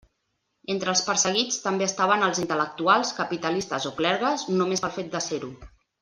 Entre 0.75 0.89
els 0.93 1.01
perseguits 1.09 1.59
també 1.65 1.85
estaven 1.89 2.25
els 2.29 2.39
intel·lectuals, 2.45 3.11
capitalistes 3.21 3.85
o 3.93 3.95
clergues, 4.03 4.47
només 4.63 4.83
pel 4.87 4.95
fet 5.01 5.13
de 5.17 5.21
ser-ho. 5.31 5.51